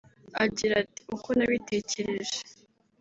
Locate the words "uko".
1.15-1.29